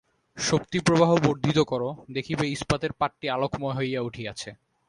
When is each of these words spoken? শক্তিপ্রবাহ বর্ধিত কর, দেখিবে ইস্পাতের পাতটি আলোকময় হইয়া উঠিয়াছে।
শক্তিপ্রবাহ 0.37 1.11
বর্ধিত 1.25 1.59
কর, 1.61 1.81
দেখিবে 2.11 2.45
ইস্পাতের 2.49 2.91
পাতটি 2.93 3.25
আলোকময় 3.29 3.75
হইয়া 3.75 4.01
উঠিয়াছে। 4.01 4.49